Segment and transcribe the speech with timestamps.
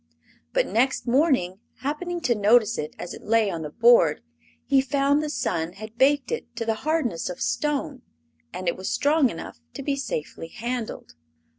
[0.51, 4.21] But next morning, happening to notice it as it lay on the board,
[4.65, 8.01] he found the sun had baked it to the hardness of stone,
[8.51, 11.13] and it was strong enough to be safely handled.